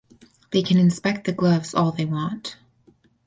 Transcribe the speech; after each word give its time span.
They 0.49 0.63
can 0.63 0.79
inspect 0.79 1.25
the 1.25 1.31
gloves 1.31 1.75
all 1.75 1.91
they 1.91 2.05
want. 2.05 2.57